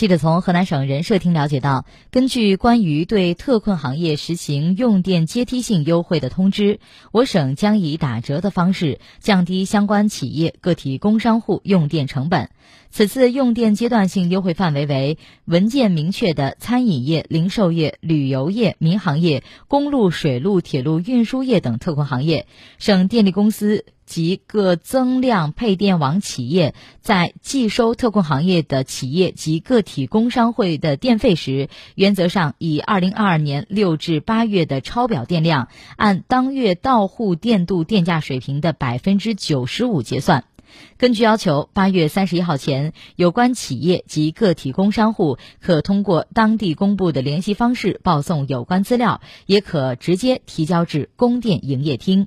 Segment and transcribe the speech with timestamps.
[0.00, 6.80] 记者从河南省人社厅了解到，根据关于对特困行业实行用电阶梯性优惠的通知，
[7.12, 12.48] 我省将以打折的方式降低相关企业个体工商户用电成本。
[12.88, 22.46] 此次用电阶段性优惠范围为文件明确的餐饮业、零售业、旅游业、民航业、公路、水路、铁路运输业等特困行业。
[22.78, 23.84] 省电力公司。
[24.10, 40.42] 及各增量配电网企业在计收特困行业的企业及个体工商会的电费时，原则上以二零二二年六至八月的超表电量，按当月到户电度电价水平的百分之九十五结算。
[40.98, 52.26] 根据要求，八月三十一号前，有关企业及个体工商户可通过当地公布的联系方式报送有关资料，也可直接提交至供电营业厅。